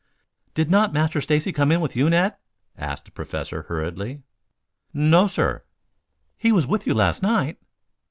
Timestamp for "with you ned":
1.79-2.35